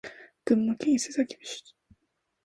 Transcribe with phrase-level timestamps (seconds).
[0.45, 1.75] 群馬県伊勢崎市